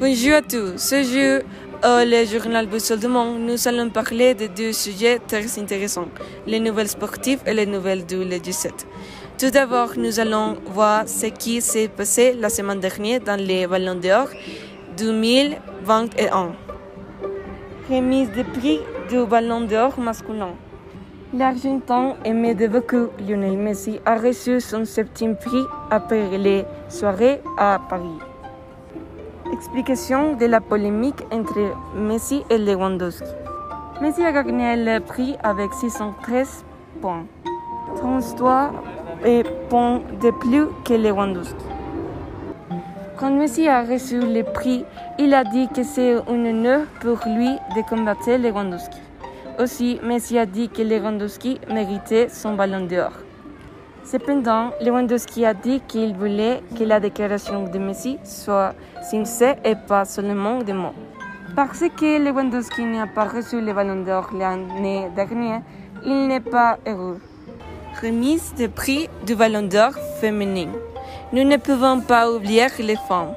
Bonjour 0.00 0.34
à 0.34 0.42
tous. 0.42 0.76
Ce 0.76 1.02
jour, 1.02 1.42
au 1.82 2.04
le 2.04 2.24
journal 2.24 2.68
Boussole 2.68 3.00
du 3.00 3.08
Monde, 3.08 3.40
nous 3.40 3.66
allons 3.66 3.90
parler 3.90 4.32
de 4.32 4.46
deux 4.46 4.72
sujets 4.72 5.18
très 5.18 5.58
intéressants, 5.58 6.06
les 6.46 6.60
nouvelles 6.60 6.86
sportives 6.86 7.40
et 7.44 7.52
les 7.52 7.66
nouvelles 7.66 8.06
du 8.06 8.24
le 8.24 8.38
17. 8.38 8.86
Tout 9.38 9.50
d'abord, 9.50 9.94
nous 9.96 10.20
allons 10.20 10.56
voir 10.66 11.08
ce 11.08 11.26
qui 11.26 11.60
s'est 11.60 11.88
passé 11.88 12.32
la 12.32 12.48
semaine 12.48 12.78
dernière 12.78 13.18
dans 13.18 13.40
les 13.40 13.66
Ballons 13.66 13.96
d'Or 13.96 14.28
2021. 14.96 16.52
Remise 17.90 18.30
de 18.30 18.44
prix 18.44 18.78
du 19.10 19.26
Ballon 19.26 19.62
d'Or 19.62 19.98
masculin. 19.98 20.54
L'Argentin 21.34 22.14
aimé 22.24 22.54
de 22.54 22.68
beaucoup, 22.68 23.08
Lionel 23.18 23.58
Messi, 23.58 23.98
a 24.06 24.14
reçu 24.14 24.60
son 24.60 24.84
septième 24.84 25.36
prix 25.36 25.64
après 25.90 26.38
les 26.38 26.64
soirées 26.88 27.40
à 27.58 27.80
Paris. 27.90 28.27
Explication 29.58 30.36
de 30.36 30.46
la 30.46 30.60
polémique 30.60 31.20
entre 31.32 31.74
Messi 31.92 32.44
et 32.48 32.58
Lewandowski. 32.58 33.26
Messi 34.00 34.22
a 34.22 34.30
gagné 34.30 34.76
le 34.76 35.00
prix 35.00 35.34
avec 35.42 35.74
613 35.74 36.64
points, 37.00 37.26
33 37.96 38.70
points 39.68 40.00
de 40.22 40.30
plus 40.30 40.66
que 40.84 40.94
Lewandowski. 40.94 41.64
Quand 43.16 43.32
Messi 43.32 43.66
a 43.66 43.82
reçu 43.82 44.20
le 44.20 44.44
prix, 44.44 44.84
il 45.18 45.34
a 45.34 45.42
dit 45.42 45.66
que 45.74 45.82
c'est 45.82 46.14
un 46.14 46.46
honneur 46.46 46.82
pour 47.00 47.18
lui 47.26 47.50
de 47.74 47.82
combattre 47.88 48.30
Lewandowski. 48.30 49.00
Aussi, 49.58 49.98
Messi 50.04 50.38
a 50.38 50.46
dit 50.46 50.68
que 50.68 50.82
Lewandowski 50.82 51.58
méritait 51.68 52.28
son 52.28 52.54
ballon 52.54 52.86
d'or. 52.86 53.10
Cependant, 54.10 54.70
Lewandowski 54.80 55.44
a 55.44 55.52
dit 55.52 55.82
qu'il 55.86 56.14
voulait 56.14 56.62
que 56.78 56.82
la 56.82 56.98
déclaration 56.98 57.64
de 57.64 57.78
Messi 57.78 58.16
soit 58.24 58.72
sincère 59.02 59.56
et 59.66 59.74
pas 59.74 60.06
seulement 60.06 60.62
des 60.62 60.72
mots. 60.72 60.94
Parce 61.54 61.84
que 61.94 62.18
Lewandowski 62.18 62.84
n'a 62.86 63.06
pas 63.06 63.26
reçu 63.26 63.60
le 63.60 63.70
ballon 63.74 64.02
d'or 64.04 64.30
l'année 64.32 65.08
dernière, 65.14 65.60
il 66.06 66.26
n'est 66.26 66.40
pas 66.40 66.78
heureux. 66.86 67.20
Remise 68.02 68.54
de 68.54 68.66
prix 68.68 69.10
du 69.26 69.34
ballon 69.34 69.68
d'or 69.68 69.92
féminin. 70.22 70.70
Nous 71.34 71.44
ne 71.44 71.58
pouvons 71.58 72.00
pas 72.00 72.30
oublier 72.32 72.68
les 72.78 72.96
femmes. 72.96 73.34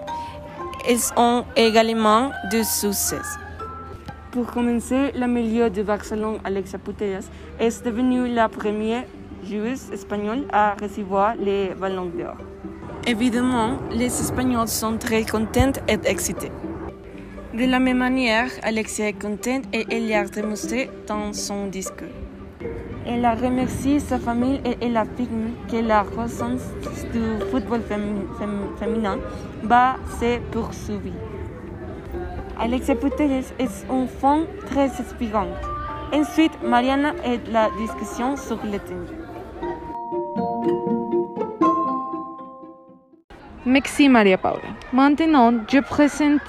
Elles 0.87 1.11
ont 1.17 1.43
également 1.57 2.31
du 2.49 2.63
succès. 2.63 3.19
Pour 4.31 4.45
commencer, 4.45 5.11
la 5.15 5.27
milieu 5.27 5.69
de 5.69 5.83
Barcelone, 5.83 6.37
Alexa 6.45 6.77
Putellas, 6.77 7.27
est 7.59 7.83
devenue 7.83 8.33
la 8.33 8.47
première 8.47 9.03
joueuse 9.43 9.91
espagnole 9.91 10.45
à 10.51 10.75
recevoir 10.81 11.35
les 11.35 11.73
ballons 11.79 12.05
d'or. 12.05 12.37
Évidemment, 13.07 13.77
les 13.91 14.05
Espagnols 14.05 14.67
sont 14.67 14.97
très 14.97 15.23
contents 15.23 15.79
et 15.87 15.97
excités. 16.05 16.51
De 17.53 17.65
la 17.65 17.79
même 17.79 17.97
manière, 17.97 18.49
Alexia 18.63 19.09
est 19.09 19.21
contente 19.21 19.63
et 19.73 19.85
elle 19.89 20.07
l'a 20.07 20.23
démontré 20.25 20.89
dans 21.07 21.33
son 21.33 21.67
discours. 21.67 22.07
Elle 23.05 23.25
a 23.25 23.33
remercié 23.33 23.99
sa 23.99 24.19
famille 24.19 24.61
et 24.63 24.77
elle 24.79 24.95
affirme 24.95 25.51
que 25.69 25.77
la 25.77 26.03
croissance 26.03 26.61
du 27.11 27.43
football 27.49 27.81
féminin 28.79 29.17
va 29.63 29.95
se 30.19 30.39
poursuivre. 30.51 31.11
Alexia 32.59 32.95
Putellas 32.95 33.51
est 33.57 33.85
une 33.89 34.07
femme 34.07 34.45
très 34.67 34.85
inspirante. 34.85 35.47
Ensuite, 36.13 36.51
Mariana 36.63 37.13
et 37.25 37.39
la 37.51 37.69
discussion 37.79 38.37
sur 38.37 38.59
le 38.63 38.77
thème. 38.77 39.20
Merci 43.71 44.09
Maria 44.09 44.37
Paula. 44.37 44.67
Maintenant, 44.91 45.53
je 45.71 45.79
présente 45.79 46.41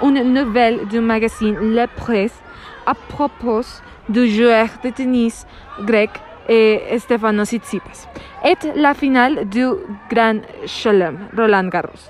une 0.00 0.22
nouvelle 0.32 0.86
du 0.86 1.00
magazine 1.00 1.56
La 1.74 1.88
Presse 1.88 2.38
à 2.86 2.94
propos 2.94 3.62
du 4.08 4.28
joueur 4.28 4.68
de 4.84 4.90
tennis 4.90 5.48
grec 5.80 6.10
et 6.48 6.96
Stefanos 7.00 7.48
Tsitsipas 7.48 8.06
et 8.44 8.54
la 8.76 8.94
finale 8.94 9.48
du 9.48 9.64
Grand 10.08 10.42
Chelem 10.64 11.18
Roland 11.36 11.66
Garros. 11.66 12.04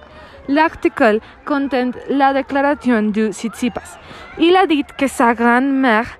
L'article 0.46 1.20
contient 1.46 1.92
la 2.10 2.34
déclaration 2.34 3.00
de 3.00 3.30
Tsitsipas. 3.32 3.98
Il 4.38 4.54
a 4.56 4.66
dit 4.66 4.84
que 4.98 5.06
sa 5.06 5.32
grand-mère 5.32 6.18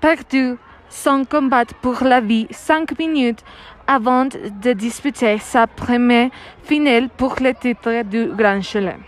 perdu 0.00 0.56
son 0.88 1.26
combat 1.26 1.66
pour 1.82 2.02
la 2.04 2.22
vie 2.22 2.46
cinq 2.52 2.98
minutes 2.98 3.44
avant 3.92 4.24
de 4.24 4.72
disputer 4.72 5.36
sa 5.38 5.66
première 5.66 6.30
finale 6.64 7.10
pour 7.10 7.34
le 7.40 7.52
titre 7.52 8.02
du 8.04 8.28
Grand 8.34 8.62
Chelem. 8.62 9.02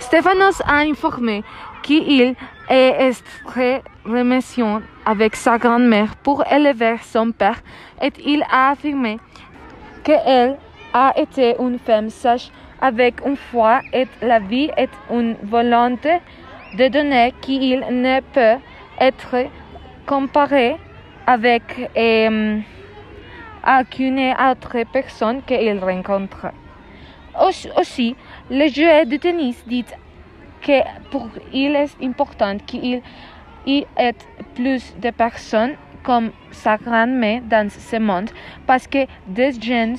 Stefanos 0.00 0.60
a 0.66 0.78
informé 0.78 1.44
qu'il 1.84 2.34
est 2.68 3.12
très 3.46 3.82
remerciant 4.04 4.82
avec 5.06 5.36
sa 5.36 5.58
grand-mère 5.58 6.16
pour 6.24 6.44
élever 6.50 6.96
son 7.02 7.30
père 7.30 7.60
et 8.02 8.10
il 8.26 8.42
a 8.50 8.70
affirmé 8.70 9.18
qu'elle 10.02 10.56
a 10.92 11.12
été 11.16 11.54
une 11.60 11.78
femme 11.78 12.10
sage 12.10 12.50
avec 12.80 13.20
une 13.24 13.36
foi 13.36 13.80
et 13.92 14.08
la 14.22 14.40
vie 14.40 14.70
est 14.76 14.90
une 15.08 15.36
volonté 15.44 16.18
de 16.76 16.88
donner 16.88 17.32
qu'il 17.40 17.80
ne 17.90 18.20
peut 18.34 18.60
être 19.00 19.36
comparé 20.04 20.76
avec 21.26 21.62
euh, 21.96 22.58
aucune 23.68 24.34
autre 24.50 24.84
personne 24.92 25.42
qu'il 25.42 25.78
rencontre. 25.78 26.46
Aussi, 27.76 28.16
le 28.50 28.68
joueur 28.68 29.06
de 29.06 29.16
tennis 29.16 29.62
dit 29.66 29.84
que 30.62 30.80
pour 31.10 31.28
il 31.52 31.76
est 31.76 31.94
important 32.02 32.56
qu'il 32.66 33.02
y 33.66 33.86
ait 33.96 34.14
plus 34.54 34.94
de 35.00 35.10
personnes 35.10 35.76
comme 36.02 36.30
sa 36.50 36.76
grand-mère 36.78 37.42
dans 37.42 37.70
ce 37.70 37.96
monde 37.96 38.30
parce 38.66 38.86
que 38.86 39.06
des 39.26 39.52
jeunes 39.52 39.98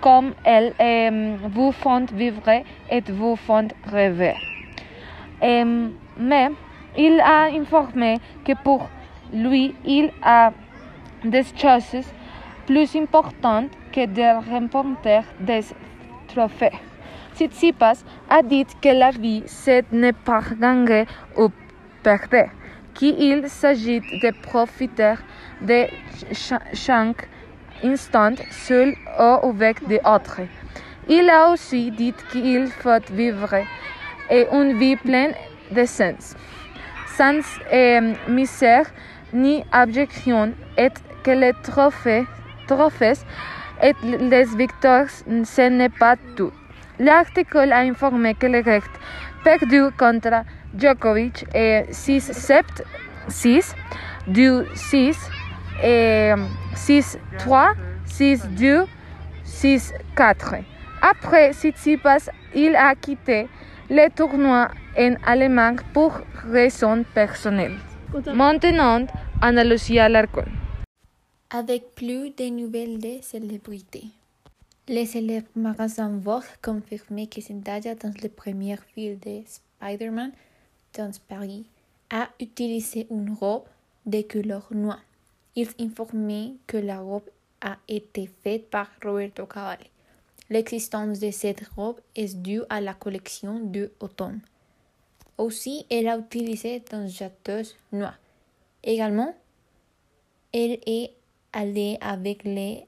comme 0.00 0.34
elle 0.44 0.72
euh, 0.80 1.36
vous 1.54 1.72
font 1.72 2.06
vivre 2.12 2.48
et 2.90 3.00
vous 3.10 3.36
font 3.36 3.68
rêver. 3.86 4.34
Euh, 5.42 5.88
mais 6.18 6.50
il 6.96 7.20
a 7.20 7.44
informé 7.44 8.18
que 8.44 8.52
pour 8.62 8.88
lui, 9.32 9.74
il 9.84 10.10
a 10.22 10.52
des 11.24 11.44
choses 11.56 12.04
plus 12.70 12.94
importantes 12.94 13.72
que 13.92 14.06
de 14.06 14.28
remporter 14.48 15.22
des 15.40 15.64
trophées. 16.28 16.78
Tsitsipas 17.34 18.04
a 18.28 18.42
dit 18.42 18.64
que 18.80 18.90
la 18.90 19.10
vie, 19.10 19.42
ce 19.46 19.82
n'est 19.90 20.12
pas 20.12 20.42
gagner 20.60 21.04
ou 21.36 21.48
perdre, 22.04 22.48
qu'il 22.94 23.48
s'agit 23.48 23.98
de 23.98 24.30
profiter 24.42 25.14
de 25.60 25.86
chaque 26.72 27.28
instant 27.82 28.36
seul 28.52 28.94
ou 29.18 29.48
avec 29.48 29.76
d'autres. 29.88 30.42
Il 31.08 31.28
a 31.28 31.50
aussi 31.50 31.90
dit 31.90 32.14
qu'il 32.30 32.68
faut 32.68 33.04
vivre 33.10 33.64
une 34.30 34.78
vie 34.78 34.94
pleine 34.94 35.34
de 35.72 35.84
sens 35.86 36.36
sans 37.16 37.40
misère 38.28 38.86
ni 39.32 39.64
objection 39.74 40.52
et 40.78 40.90
que 41.24 41.32
les 41.32 41.52
trophées, 41.64 42.26
trophées 42.70 43.20
et 43.82 43.94
les 44.04 44.44
victoires, 44.56 45.08
ce 45.08 45.68
n'est 45.68 45.88
pas 45.88 46.16
tout. 46.36 46.52
L'article 46.98 47.72
a 47.72 47.80
informé 47.80 48.34
que 48.34 48.46
le 48.46 48.62
grec 48.62 48.84
perdu 49.42 49.90
contre 49.98 50.44
Djokovic 50.78 51.46
est 51.54 51.90
6-7, 51.90 52.62
6, 53.28 53.74
du 54.26 54.50
6, 54.74 55.18
et 55.82 56.34
6-3, 56.74 57.74
6-2, 58.06 58.84
6-4. 59.46 60.62
Après 61.02 61.52
Tsitsipas, 61.52 62.28
il 62.54 62.76
a 62.76 62.94
quitté 62.94 63.48
le 63.88 64.08
tournoi 64.10 64.68
en 64.98 65.14
Allemagne 65.26 65.78
pour 65.94 66.20
raisons 66.52 67.04
personnelles. 67.14 67.78
Maintenant, 68.34 69.06
Ana 69.40 69.64
Lucia 69.64 70.08
Larcon. 70.08 70.59
Avec 71.52 71.96
plus 71.96 72.30
de 72.30 72.48
nouvelles 72.48 73.00
de 73.00 73.20
célébrités. 73.22 74.04
Les 74.86 75.04
célèbres 75.04 75.48
magasins 75.56 76.16
Vogue 76.16 76.44
confirmé 76.62 77.26
que 77.26 77.40
Zendaya 77.40 77.96
dans 77.96 78.12
le 78.22 78.28
premier 78.28 78.76
film 78.94 79.18
de 79.18 79.42
Spider-Man 79.44 80.30
dans 80.96 81.10
Paris 81.26 81.64
a 82.08 82.28
utilisé 82.38 83.08
une 83.10 83.32
robe 83.32 83.64
de 84.06 84.22
couleur 84.22 84.68
noire. 84.70 85.02
Ils 85.56 85.70
informaient 85.80 86.52
que 86.68 86.76
la 86.76 87.00
robe 87.00 87.28
a 87.60 87.78
été 87.88 88.30
faite 88.44 88.70
par 88.70 88.88
Roberto 89.02 89.44
Cavalli. 89.46 89.90
L'existence 90.50 91.18
de 91.18 91.32
cette 91.32 91.66
robe 91.74 91.98
est 92.14 92.36
due 92.40 92.62
à 92.68 92.80
la 92.80 92.94
collection 92.94 93.58
de 93.58 93.90
automne. 93.98 94.40
Aussi, 95.36 95.84
elle 95.90 96.06
a 96.06 96.16
utilisé 96.16 96.80
une 96.92 97.08
jatteuse 97.08 97.74
noire. 97.90 98.18
Également, 98.84 99.34
elle 100.52 100.78
est 100.86 101.12
allée 101.52 101.98
avec 102.00 102.44
les 102.44 102.86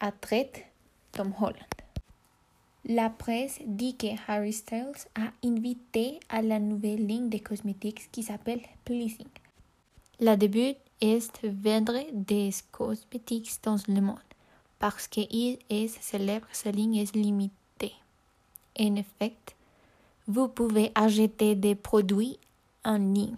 athlètes 0.00 0.64
Tom 1.12 1.32
Holland. 1.40 1.56
La 2.88 3.10
presse 3.10 3.58
dit 3.66 3.96
que 3.96 4.06
Harry 4.28 4.52
Styles 4.52 5.08
a 5.16 5.32
invité 5.44 6.20
à 6.28 6.40
la 6.40 6.60
nouvelle 6.60 7.04
ligne 7.04 7.28
de 7.28 7.38
cosmétiques 7.38 8.08
qui 8.12 8.22
s'appelle 8.22 8.60
Pleasing. 8.84 9.26
La 10.20 10.36
début 10.36 10.74
est 11.00 11.44
vendre 11.44 11.98
des 12.12 12.50
cosmétiques 12.70 13.52
dans 13.62 13.76
le 13.88 14.00
monde 14.00 14.20
parce 14.78 15.08
qu'il 15.08 15.58
est 15.68 15.88
célèbre, 16.00 16.46
sa 16.52 16.70
ligne 16.70 16.96
est 16.96 17.14
limitée. 17.14 17.94
En 18.78 18.94
effet, 18.94 19.34
vous 20.28 20.48
pouvez 20.48 20.92
acheter 20.94 21.54
des 21.54 21.74
produits 21.74 22.38
en 22.84 22.98
ligne. 22.98 23.36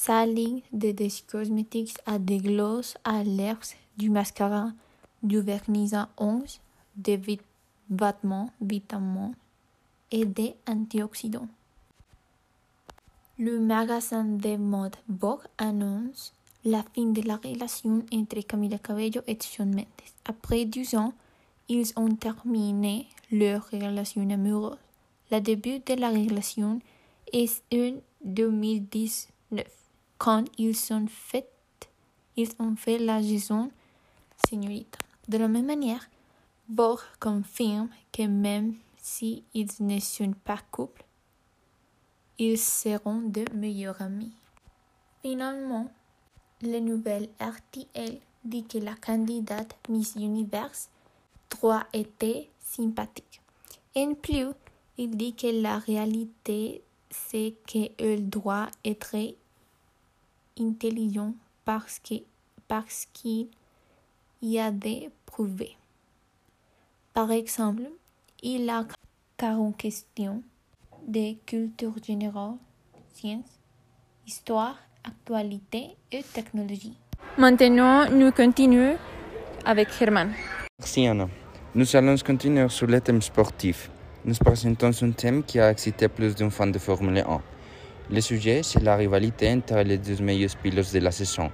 Sa 0.00 0.24
ligne 0.24 0.62
de 0.72 0.92
des 0.92 1.12
cosmétiques 1.26 1.98
a 2.06 2.20
des 2.20 2.38
glosses 2.38 2.96
à 3.02 3.24
du 3.96 4.10
mascara, 4.10 4.70
du 5.24 5.40
vernis 5.40 5.92
à 5.92 6.08
ongles, 6.16 6.60
des 6.94 7.16
vêtements, 7.16 8.50
vitamines 8.60 9.34
et 10.12 10.24
des 10.24 10.54
antioxydants. 10.68 11.48
Le 13.40 13.58
magasin 13.58 14.24
de 14.24 14.56
mode 14.56 14.94
Vogue 15.08 15.48
annonce 15.58 16.32
la 16.64 16.84
fin 16.94 17.06
de 17.06 17.22
la 17.22 17.36
relation 17.36 18.04
entre 18.12 18.40
Camila 18.46 18.78
Cabello 18.78 19.22
et 19.26 19.36
Shawn 19.42 19.74
Mendes. 19.74 20.08
Après 20.24 20.64
deux 20.64 20.94
ans, 20.94 21.12
ils 21.68 21.92
ont 21.96 22.14
terminé 22.14 23.08
leur 23.32 23.68
relation 23.70 24.30
amoureuse. 24.30 24.78
Le 25.32 25.40
début 25.40 25.80
de 25.80 25.94
la 25.94 26.10
relation 26.10 26.80
est 27.32 27.62
en 27.74 27.94
2019, 28.24 29.77
quand 30.18 30.44
ils 30.58 30.76
ont 30.92 31.06
fait, 31.06 31.48
ils 32.36 32.50
ont 32.58 32.76
fait 32.76 32.98
la 32.98 33.20
liaison 33.20 33.70
Señorita. 34.48 34.98
De 35.28 35.38
la 35.38 35.48
même 35.48 35.66
manière, 35.66 36.08
Vogue 36.68 37.00
confirme 37.20 37.88
que 38.12 38.22
même 38.22 38.74
si 38.98 39.42
ils 39.54 39.68
ne 39.80 39.98
sont 40.00 40.34
pas 40.44 40.58
couple, 40.70 41.04
ils 42.38 42.58
seront 42.58 43.20
de 43.20 43.44
meilleurs 43.54 44.00
amis. 44.00 44.32
Finalement, 45.22 45.90
le 46.62 46.78
nouvel 46.78 47.28
RTL 47.40 48.18
dit 48.44 48.64
que 48.64 48.78
la 48.78 48.94
candidate 48.94 49.76
Miss 49.88 50.14
Universe 50.16 50.88
3 51.48 51.86
était 51.92 52.48
sympathique. 52.60 53.40
En 53.96 54.14
plus, 54.14 54.52
il 54.96 55.16
dit 55.16 55.34
que 55.34 55.62
la 55.62 55.78
réalité, 55.78 56.82
c'est 57.10 57.54
qu'elle 57.66 58.28
doit 58.28 58.68
être 58.84 59.16
intelligent 60.60 61.34
parce 61.64 61.98
qu'il 61.98 62.22
parce 62.66 63.06
qu'il 63.12 63.48
y 64.42 64.58
a 64.58 64.70
des 64.70 65.10
prouvé. 65.26 65.76
Par 67.14 67.30
exemple, 67.30 67.82
il 68.42 68.68
a 68.68 68.84
40 69.38 69.76
questions 69.76 70.42
de 71.06 71.34
culture 71.46 71.94
générale, 72.06 72.54
sciences, 73.14 73.58
histoire, 74.26 74.76
actualité 75.04 75.96
et 76.12 76.22
technologie. 76.22 76.96
Maintenant, 77.36 78.10
nous 78.10 78.30
continuons 78.30 78.96
avec 79.64 79.88
Herman. 80.00 80.32
Merci 80.78 81.06
Anna. 81.06 81.28
Nous 81.74 81.96
allons 81.96 82.16
continuer 82.24 82.68
sur 82.68 82.86
le 82.86 83.00
thème 83.00 83.22
sportif. 83.22 83.90
Nous 84.24 84.34
présentons 84.34 84.90
un 85.02 85.10
thème 85.12 85.42
qui 85.42 85.58
a 85.58 85.70
excité 85.70 86.08
plus 86.08 86.34
d'un 86.34 86.50
fan 86.50 86.70
de 86.70 86.78
Formule 86.78 87.18
1. 87.18 87.40
Le 88.10 88.22
sujet, 88.22 88.62
c'est 88.62 88.82
la 88.82 88.96
rivalité 88.96 89.52
entre 89.52 89.82
les 89.82 89.98
deux 89.98 90.22
meilleurs 90.22 90.56
pilotes 90.62 90.94
de 90.94 90.98
la 91.00 91.10
saison, 91.10 91.50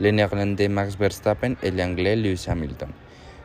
le 0.00 0.10
néerlandais 0.10 0.66
Max 0.66 0.96
Verstappen 0.96 1.54
et 1.62 1.70
l'anglais 1.70 2.16
Lewis 2.16 2.46
Hamilton. 2.48 2.88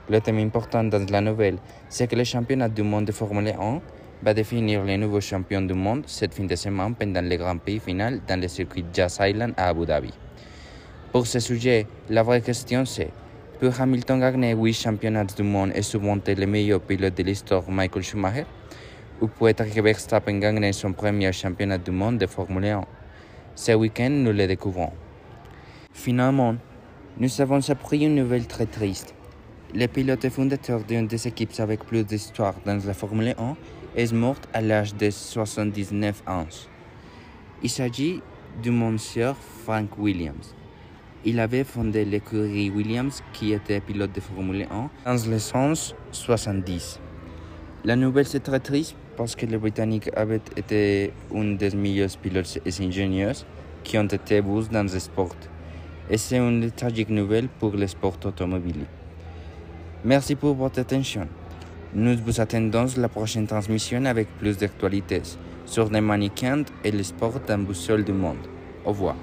Le 0.09 0.21
thème 0.21 0.37
important 0.37 0.85
dans 0.85 1.05
la 1.09 1.19
nouvelle, 1.19 1.57
c'est 1.89 2.07
que 2.07 2.15
le 2.15 2.23
championnat 2.23 2.69
du 2.69 2.81
monde 2.81 3.03
de 3.03 3.11
Formule 3.11 3.49
1 3.49 3.81
va 4.21 4.33
définir 4.33 4.85
les 4.85 4.95
nouveaux 4.95 5.19
champions 5.19 5.61
du 5.61 5.73
monde 5.73 6.03
cette 6.07 6.33
fin 6.33 6.45
de 6.45 6.55
semaine 6.55 6.95
pendant 6.95 7.21
le 7.21 7.35
Grand 7.35 7.57
Prix 7.57 7.79
final 7.79 8.21
dans 8.25 8.39
le 8.39 8.47
circuit 8.47 8.85
Jazz 8.93 9.17
Island 9.19 9.53
à 9.57 9.67
Abu 9.67 9.85
Dhabi. 9.85 10.13
Pour 11.11 11.27
ce 11.27 11.39
sujet, 11.39 11.85
la 12.09 12.23
vraie 12.23 12.39
question 12.39 12.85
c'est 12.85 13.09
peut 13.59 13.71
Hamilton 13.77 14.21
gagner 14.21 14.53
8 14.53 14.73
championnats 14.73 15.25
du 15.25 15.43
monde 15.43 15.73
et 15.75 15.81
surmonter 15.81 16.33
le 16.35 16.47
meilleur 16.47 16.79
pilote 16.79 17.17
de 17.17 17.23
l'histoire 17.23 17.69
Michael 17.69 18.03
Schumacher? 18.03 18.45
Ou 19.21 19.27
peut-être 19.27 19.73
que 19.73 19.81
Verstappen 19.81 20.39
gagner 20.39 20.73
son 20.73 20.93
premier 20.93 21.31
championnat 21.31 21.77
du 21.77 21.91
monde 21.91 22.17
de 22.17 22.27
Formule 22.27 22.65
1 22.65 22.81
Ce 23.55 23.71
week-end, 23.71 24.09
nous 24.09 24.33
le 24.33 24.47
découvrons. 24.47 24.91
Finalement, 25.93 26.55
nous 27.17 27.41
avons 27.41 27.69
appris 27.69 28.03
une 28.03 28.15
nouvelle 28.15 28.47
très 28.47 28.65
triste. 28.65 29.13
Le 29.75 29.87
pilote 29.87 30.27
fondateur 30.29 30.83
d'une 30.83 31.07
des 31.07 31.27
équipes 31.27 31.59
avec 31.59 31.83
plus 31.85 32.03
d'histoire 32.03 32.55
dans 32.65 32.79
la 32.85 32.93
Formule 32.93 33.35
1 33.37 33.55
est 33.95 34.11
mort 34.11 34.35
à 34.53 34.61
l'âge 34.61 34.95
de 34.95 35.09
79 35.09 36.23
ans. 36.27 36.47
Il 37.61 37.69
s'agit 37.69 38.21
du 38.61 38.71
monsieur 38.71 39.33
Frank 39.63 39.97
Williams. 39.97 40.55
Il 41.25 41.39
avait 41.39 41.63
fondé 41.63 42.03
l'écurie 42.03 42.69
Williams 42.69 43.23
qui 43.31 43.53
était 43.53 43.79
pilote 43.79 44.13
de 44.13 44.19
Formule 44.19 44.67
1 44.69 44.89
dans 45.05 45.29
les 45.29 45.55
années 45.55 45.75
70. 46.11 46.99
La 47.85 47.95
nouvelle 47.95 48.25
c'est 48.25 48.41
très 48.41 48.59
triste 48.59 48.95
parce 49.15 49.35
que 49.35 49.45
le 49.45 49.57
Britannique 49.57 50.09
avait 50.15 50.41
été 50.55 51.13
un 51.33 51.55
des 51.55 51.71
meilleurs 51.71 52.15
pilotes 52.21 52.59
et 52.65 52.83
ingénieurs 52.83 53.35
qui 53.83 53.97
ont 53.97 54.03
été 54.03 54.41
vus 54.41 54.69
dans 54.71 54.83
le 54.83 54.99
sport. 54.99 55.35
Et 56.09 56.17
c'est 56.17 56.37
une 56.37 56.69
tragique 56.71 57.09
nouvelle 57.09 57.47
pour 57.59 57.71
le 57.71 57.87
sport 57.87 58.17
automobile. 58.25 58.85
Merci 60.03 60.35
pour 60.35 60.55
votre 60.55 60.79
attention. 60.79 61.27
Nous 61.93 62.17
vous 62.25 62.41
attendons 62.41 62.87
la 62.97 63.07
prochaine 63.07 63.47
transmission 63.47 64.03
avec 64.05 64.27
plus 64.37 64.57
d'actualités 64.57 65.21
sur 65.65 65.89
les 65.89 66.01
mannequins 66.01 66.63
et 66.83 66.91
le 66.91 67.03
sport 67.03 67.39
dans 67.47 67.59
boussole 67.59 68.03
du 68.03 68.13
monde. 68.13 68.45
Au 68.83 68.89
revoir. 68.89 69.15